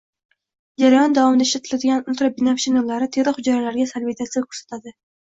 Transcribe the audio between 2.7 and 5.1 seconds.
nurlar teri hujayralariga salbiy ta’sir ko‘rsatadi